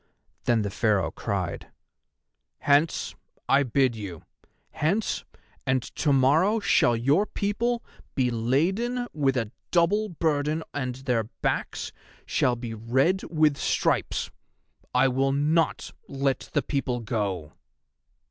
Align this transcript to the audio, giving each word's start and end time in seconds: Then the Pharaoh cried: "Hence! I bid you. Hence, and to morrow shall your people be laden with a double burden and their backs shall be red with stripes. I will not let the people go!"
Then 0.45 0.63
the 0.63 0.71
Pharaoh 0.71 1.11
cried: 1.11 1.67
"Hence! 2.61 3.13
I 3.47 3.61
bid 3.61 3.95
you. 3.95 4.23
Hence, 4.71 5.25
and 5.63 5.83
to 5.97 6.11
morrow 6.11 6.59
shall 6.59 6.95
your 6.97 7.27
people 7.27 7.83
be 8.15 8.31
laden 8.31 9.05
with 9.13 9.37
a 9.37 9.51
double 9.69 10.09
burden 10.09 10.63
and 10.73 10.95
their 10.95 11.25
backs 11.43 11.91
shall 12.25 12.55
be 12.55 12.73
red 12.73 13.21
with 13.25 13.57
stripes. 13.57 14.31
I 14.91 15.07
will 15.07 15.31
not 15.33 15.91
let 16.07 16.49
the 16.53 16.63
people 16.63 17.01
go!" 17.01 17.53